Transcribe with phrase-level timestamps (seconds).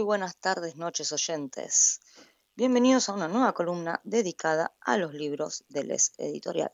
[0.00, 2.00] Muy buenas tardes, noches oyentes.
[2.56, 6.72] Bienvenidos a una nueva columna dedicada a los libros de Les Editorial.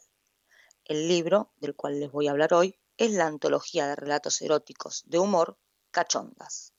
[0.84, 5.02] El libro del cual les voy a hablar hoy es la antología de relatos eróticos
[5.06, 5.58] de humor
[5.90, 6.72] Cachondas.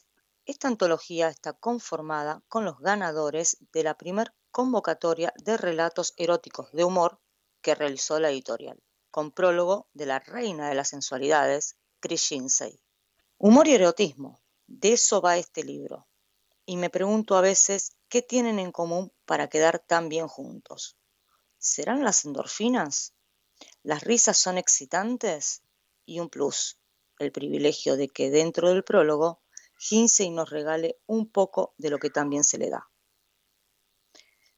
[0.45, 6.85] Esta antología está conformada con los ganadores de la primer convocatoria de relatos eróticos de
[6.85, 7.19] humor
[7.61, 12.81] que realizó la editorial, con prólogo de la reina de las sensualidades, Chris Shinsei.
[13.37, 16.07] Humor y erotismo, de eso va este libro.
[16.69, 20.97] Y me pregunto a veces qué tienen en común para quedar tan bien juntos.
[21.57, 23.13] ¿Serán las endorfinas?
[23.83, 25.63] ¿Las risas son excitantes?
[26.05, 26.77] Y un plus,
[27.19, 29.41] el privilegio de que dentro del prólogo
[29.89, 32.89] Hinsey nos regale un poco de lo que también se le da.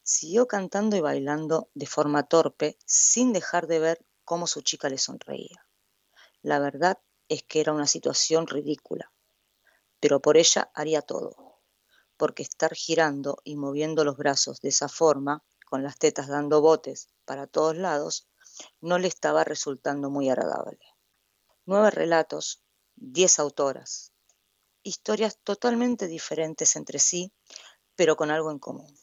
[0.02, 4.98] Siguió cantando y bailando de forma torpe, sin dejar de ver cómo su chica le
[4.98, 5.63] sonreía.
[6.41, 9.12] La verdad es que era una situación ridícula,
[9.99, 11.48] pero por ella haría todo,
[12.20, 17.07] porque estar girando y moviendo los brazos de esa forma, con las tetas dando botes
[17.24, 18.27] para todos lados,
[18.82, 20.85] no le estaba resultando muy agradable.
[21.66, 22.62] Nueve relatos,
[22.98, 24.12] diez autoras,
[24.84, 27.32] historias totalmente diferentes entre sí,
[27.96, 28.93] pero con algo en común,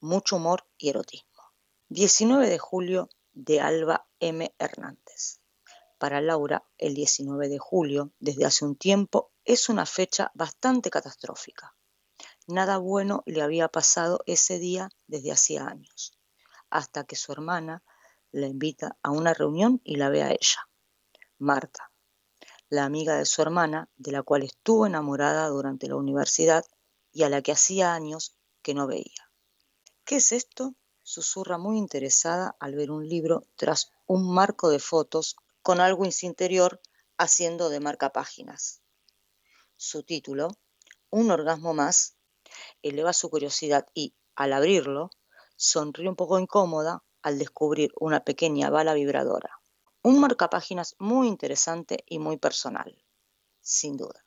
[0.00, 1.44] mucho humor y erotismo.
[1.90, 4.52] 19 de julio de Alba M.
[4.58, 5.38] Hernández.
[5.96, 11.76] Para Laura, el 19 de julio, desde hace un tiempo, es una fecha bastante catastrófica.
[12.48, 16.18] Nada bueno le había pasado ese día desde hacía años,
[16.70, 17.84] hasta que su hermana
[18.32, 20.68] la invita a una reunión y la ve a ella,
[21.38, 21.92] Marta,
[22.68, 26.64] la amiga de su hermana, de la cual estuvo enamorada durante la universidad
[27.12, 29.30] y a la que hacía años que no veía.
[30.04, 30.74] ¿Qué es esto?
[31.04, 36.12] susurra muy interesada al ver un libro tras un marco de fotos con algo en
[36.12, 36.80] su interior
[37.18, 38.80] haciendo de marcapáginas.
[39.76, 40.48] Su título,
[41.10, 42.16] Un orgasmo más,
[42.82, 45.10] eleva su curiosidad y, al abrirlo,
[45.56, 49.60] sonríe un poco incómoda al descubrir una pequeña bala vibradora.
[50.02, 53.04] Un marcapáginas muy interesante y muy personal,
[53.60, 54.24] sin duda.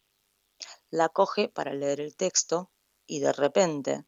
[0.90, 2.72] La coge para leer el texto
[3.06, 4.06] y de repente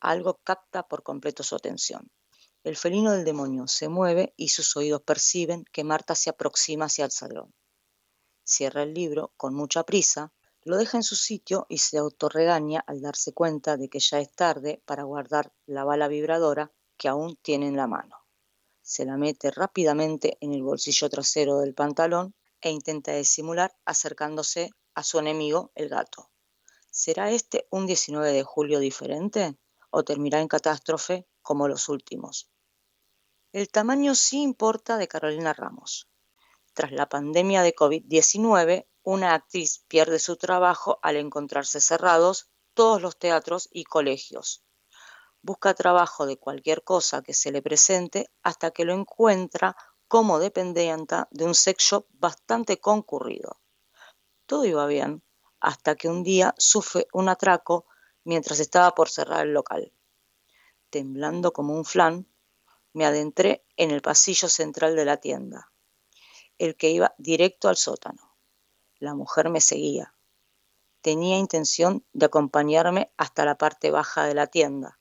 [0.00, 2.10] algo capta por completo su atención.
[2.64, 7.04] El felino del demonio se mueve y sus oídos perciben que Marta se aproxima hacia
[7.04, 7.54] el salón.
[8.42, 10.32] Cierra el libro con mucha prisa,
[10.64, 14.30] lo deja en su sitio y se autorregaña al darse cuenta de que ya es
[14.32, 18.24] tarde para guardar la bala vibradora que aún tiene en la mano
[18.84, 25.02] se la mete rápidamente en el bolsillo trasero del pantalón e intenta disimular acercándose a
[25.02, 26.30] su enemigo, el gato.
[26.90, 29.56] ¿Será este un 19 de julio diferente
[29.90, 32.50] o terminará en catástrofe como los últimos?
[33.52, 36.10] El tamaño sí importa de Carolina Ramos.
[36.74, 43.16] Tras la pandemia de COVID-19, una actriz pierde su trabajo al encontrarse cerrados todos los
[43.16, 44.64] teatros y colegios
[45.44, 49.76] busca trabajo de cualquier cosa que se le presente hasta que lo encuentra
[50.08, 53.60] como dependiente de un sex shop bastante concurrido.
[54.46, 55.22] Todo iba bien
[55.60, 57.86] hasta que un día sufre un atraco
[58.24, 59.92] mientras estaba por cerrar el local.
[60.88, 62.26] Temblando como un flan,
[62.94, 65.72] me adentré en el pasillo central de la tienda,
[66.56, 68.33] el que iba directo al sótano.
[69.04, 70.14] La mujer me seguía.
[71.02, 74.98] Tenía intención de acompañarme hasta la parte baja de la tienda,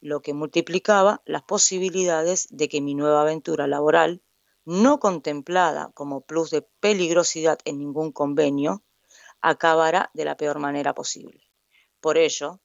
[0.00, 4.20] lo que multiplicaba las posibilidades de que mi nueva aventura laboral,
[4.64, 8.82] no contemplada como plus de peligrosidad en ningún convenio,
[9.40, 11.48] acabara de la peor manera posible.
[12.00, 12.60] Por ello,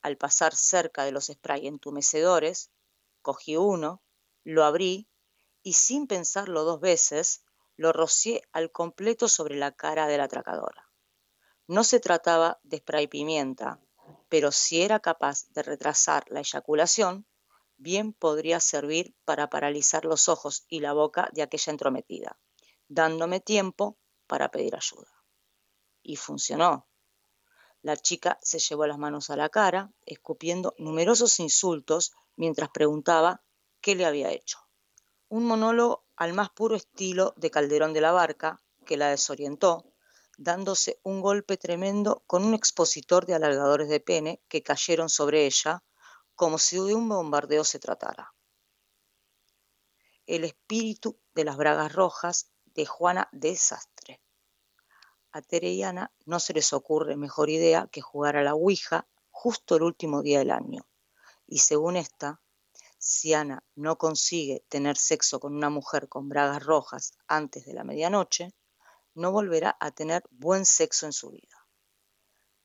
[0.00, 2.70] al pasar cerca de los spray entumecedores,
[3.20, 4.00] cogí uno,
[4.42, 5.06] lo abrí
[5.62, 7.44] y sin pensarlo dos veces,
[7.76, 10.90] lo rocié al completo sobre la cara de la atracadora.
[11.66, 13.80] No se trataba de spray pimienta,
[14.28, 17.26] pero si era capaz de retrasar la eyaculación,
[17.76, 22.38] bien podría servir para paralizar los ojos y la boca de aquella entrometida,
[22.88, 25.24] dándome tiempo para pedir ayuda.
[26.02, 26.86] Y funcionó.
[27.82, 33.42] La chica se llevó las manos a la cara, escupiendo numerosos insultos mientras preguntaba
[33.80, 34.58] qué le había hecho.
[35.28, 39.84] Un monólogo al más puro estilo de Calderón de la Barca, que la desorientó,
[40.36, 45.82] dándose un golpe tremendo con un expositor de alargadores de pene que cayeron sobre ella
[46.34, 48.34] como si de un bombardeo se tratara.
[50.26, 54.20] El espíritu de las bragas rojas de Juana Desastre.
[55.30, 59.06] A Tere y Ana no se les ocurre mejor idea que jugar a la Ouija
[59.30, 60.86] justo el último día del año.
[61.46, 62.40] Y según esta,
[63.06, 67.84] si Ana no consigue tener sexo con una mujer con bragas rojas antes de la
[67.84, 68.54] medianoche,
[69.12, 71.68] no volverá a tener buen sexo en su vida.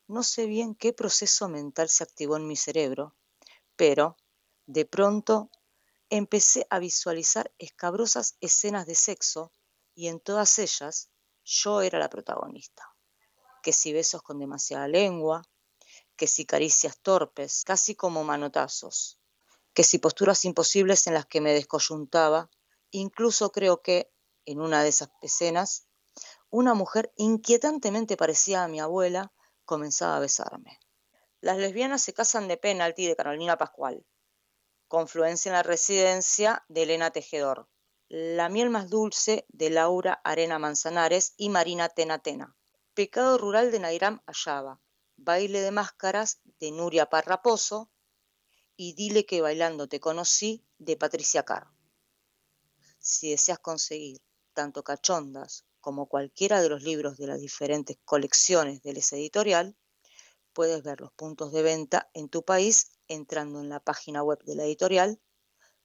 [0.07, 3.17] No sé bien qué proceso mental se activó en mi cerebro,
[3.75, 4.15] pero
[4.65, 5.51] de pronto
[6.09, 9.51] empecé a visualizar escabrosas escenas de sexo
[9.93, 11.09] y en todas ellas
[11.43, 12.95] yo era la protagonista.
[13.61, 15.41] Que si besos con demasiada lengua,
[16.15, 19.18] que si caricias torpes, casi como manotazos,
[19.79, 22.49] que si posturas imposibles en las que me descoyuntaba,
[22.91, 24.11] incluso creo que,
[24.43, 25.87] en una de esas escenas,
[26.49, 29.31] una mujer inquietantemente parecida a mi abuela
[29.63, 30.81] comenzaba a besarme.
[31.39, 34.05] Las lesbianas se casan de penalti de Carolina Pascual.
[34.89, 37.69] Confluencia en la residencia de Elena Tejedor.
[38.09, 42.57] La miel más dulce de Laura Arena Manzanares y Marina Tena Tena.
[42.93, 44.81] Pecado rural de Nairam Ayaba.
[45.15, 47.89] Baile de máscaras de Nuria Parraposo.
[48.81, 51.67] Y Dile que bailando te conocí de Patricia Carr.
[52.97, 54.21] Si deseas conseguir
[54.53, 59.75] tanto cachondas como cualquiera de los libros de las diferentes colecciones del editorial,
[60.53, 64.55] puedes ver los puntos de venta en tu país entrando en la página web de
[64.55, 65.19] la editorial